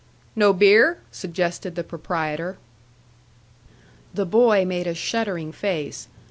"No 0.35 0.51
beer?" 0.51 0.97
suggested 1.11 1.75
the 1.75 1.83
proprietor. 1.83 2.57
The 4.15 4.25
boy 4.25 4.65
made 4.65 4.87
a 4.87 4.95
shuddering 4.95 5.51
face. 5.51 6.07